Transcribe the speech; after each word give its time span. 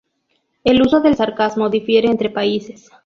El 0.63 0.81
uso 0.81 0.99
del 1.01 1.15
sarcasmo 1.15 1.69
difiere 1.69 2.07
entre 2.09 2.31
países. 2.31 2.89